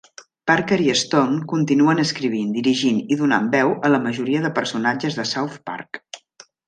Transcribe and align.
Parker 0.51 0.77
i 0.83 0.87
Stone 1.01 1.37
continuen 1.51 2.01
escrivint, 2.03 2.49
dirigint 2.55 3.03
i 3.03 3.19
donant 3.19 3.51
veu 3.57 3.75
a 3.89 3.93
la 3.97 4.01
majoria 4.07 4.43
de 4.47 4.53
personatges 4.57 5.21
de 5.21 5.27
"South 5.35 5.61
Park". 5.71 6.01